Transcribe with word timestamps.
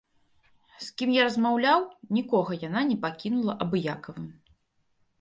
З 0.85 0.89
кім 1.01 1.11
я 1.17 1.25
размаўляў, 1.27 1.79
нікога 2.19 2.51
яна 2.67 2.85
не 2.91 2.97
пакінула 3.07 3.53
абыякавым. 3.67 4.31